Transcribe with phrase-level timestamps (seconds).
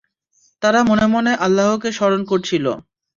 [0.61, 2.65] তারা মনে মনে আল্লাহকে স্মরণ করছিল।